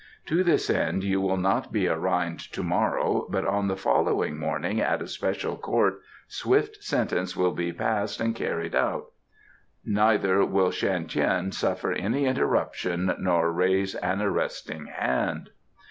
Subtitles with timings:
[0.25, 4.81] To this end you will not be arraigned to morrow, but on the following morning
[4.81, 9.09] at a special court swift sentence will be passed and carried out,
[9.85, 15.51] neither will Shan Tien suffer any interruption nor raise an arresting hand."